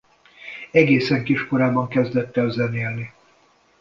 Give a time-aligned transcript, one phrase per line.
[0.71, 3.13] Egészen kiskorában kezdett el zenélni.